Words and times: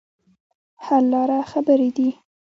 حل 0.83 1.03
لاره 1.13 1.39
خبرې 1.51 1.89
دي. 1.97 2.09